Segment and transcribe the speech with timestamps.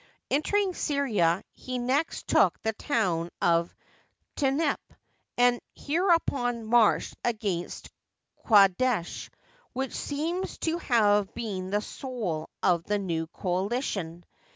[0.31, 3.75] Entering Syria he next took the town of
[4.35, 4.79] Tunep,
[5.37, 7.91] and hereupon marched against
[8.43, 9.29] Qadesk,
[9.73, 14.25] which seems to have been the soul of the new coalition.